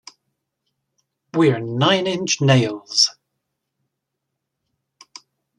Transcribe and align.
We're 1.35 1.59
Nine 1.59 2.07
Inch 2.07 2.41
Nails. 2.41 3.15